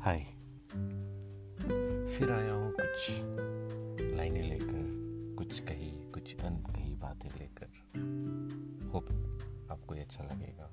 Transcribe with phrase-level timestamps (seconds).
[0.00, 0.20] हाय
[2.08, 3.08] फिर आया हूँ कुछ
[4.16, 9.08] लाइनें लेकर कुछ कही कुछ अन कही बातें लेकर होप
[9.70, 10.70] आपको ये अच्छा लगेगा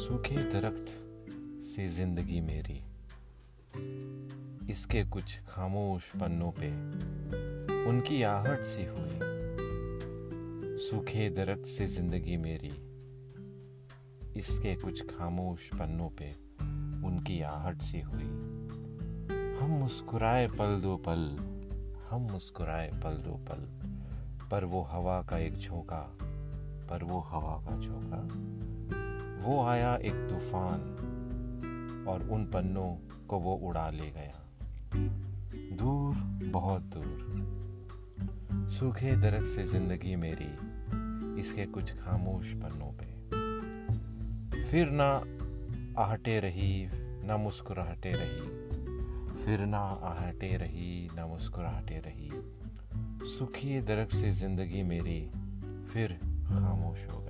[0.00, 0.92] सूखे दरख्त
[1.66, 2.78] से ज़िंदगी मेरी
[4.72, 6.70] इसके कुछ खामोश पन्नों पे
[7.88, 9.18] उनकी आहट सी हुई
[10.80, 12.72] सूखे दरख्त से ज़िंदगी मेरी
[14.40, 16.30] इसके कुछ खामोश पन्नों पे
[17.06, 18.24] उनकी आहट सी हुई।
[19.60, 21.36] हम मुस्कुराए पल दो पल,
[22.10, 23.66] हम मुस्कुराए पल दो पल,
[24.50, 26.16] पर वो हवा का एक झोंका,
[26.90, 28.22] पर वो हवा का झोंका।
[29.46, 32.90] वो आया एक तूफ़ान और उन पन्नों
[33.28, 34.44] को वो उड़ा ले गया।
[35.76, 36.14] दूर,
[36.50, 40.52] बहुत दूर। सूखे दरख्त से ज़िंदगी मेरी,
[41.40, 43.19] इसके कुछ खामोश पन्नों पे।
[44.70, 45.24] फिर ना
[46.02, 46.88] आहटे रही,
[47.26, 48.40] ना मुस्कुराहटे रही।
[49.44, 52.30] फिर ना आहटे रही, ना मुस्कुराहटे रही।
[53.26, 55.30] सुखी दरक से ज़िंदगी मेरी
[55.92, 56.12] फिर
[56.46, 57.29] खामोश हो गई।